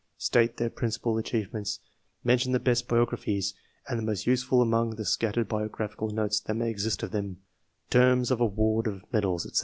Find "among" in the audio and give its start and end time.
4.59-4.95